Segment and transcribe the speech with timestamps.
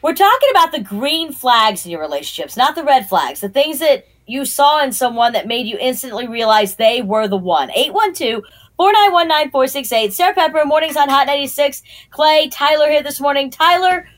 [0.00, 3.40] We're talking about the green flags in your relationships, not the red flags.
[3.40, 7.36] The things that you saw in someone that made you instantly realize they were the
[7.36, 7.72] one.
[7.72, 8.44] 812
[8.76, 10.12] 491 9468.
[10.12, 11.82] Sarah Pepper, mornings on Hot 96.
[12.10, 13.50] Clay, Tyler here this morning.
[13.50, 14.08] Tyler,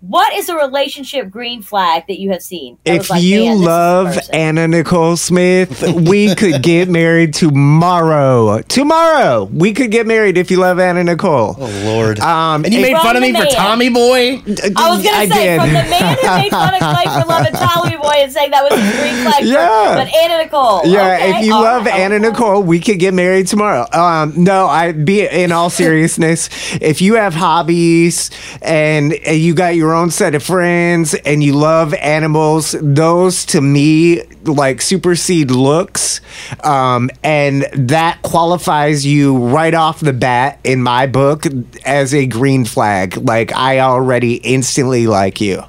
[0.00, 2.78] what is a relationship green flag that you have seen?
[2.84, 4.18] that was If like, you man, this is the love?
[4.32, 8.60] Anna Nicole Smith, we could get married tomorrow.
[8.62, 11.56] Tomorrow, we could get married if you love Anna Nicole.
[11.58, 12.18] Oh Lord!
[12.20, 13.46] Um, and you made fun of the me for.
[13.50, 14.42] Tommy Boy.
[14.76, 15.60] I was gonna I say did.
[15.60, 18.62] from the man who made fun of Clay for loving Tommy Boy and saying that
[18.62, 19.44] was his green flag.
[19.44, 19.94] Yeah.
[19.96, 20.86] But Anna Nicole.
[20.86, 22.28] Yeah, okay, if you all love right, Anna okay.
[22.30, 23.86] Nicole, we could get married tomorrow.
[23.92, 26.48] Um, no, I be in all seriousness.
[26.80, 28.30] if you have hobbies
[28.62, 33.60] and uh, you got your own set of friends and you love animals, those to
[33.60, 36.20] me like supersede looks,
[36.64, 41.44] um, and that qualifies you right off the bat in my book
[41.84, 43.16] as a green flag.
[43.16, 45.62] Like I already instantly like you.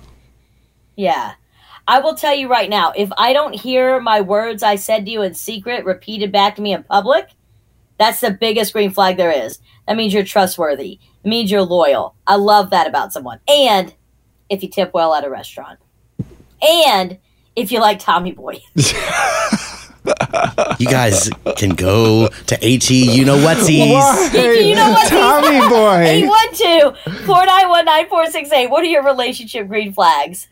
[0.96, 1.34] Yeah.
[1.88, 5.12] I will tell you right now, if I don't hear my words I said to
[5.12, 7.30] you in secret repeated back to me in public,
[7.98, 9.60] that's the biggest green flag there is.
[9.88, 11.00] That means you're trustworthy.
[11.24, 12.16] It means you're loyal.
[12.26, 13.40] I love that about someone.
[13.48, 13.94] And
[14.52, 15.80] if you tip well at a restaurant.
[16.62, 17.18] And
[17.56, 18.62] if you like Tommy Boy.
[20.80, 23.16] You guys can go to he.
[23.16, 23.92] You know whatsies.
[23.92, 24.32] Why?
[24.34, 25.08] You know what?
[25.08, 26.26] Tommy boy.
[26.26, 28.70] 812 491 9468.
[28.72, 30.48] What are your relationship green flags?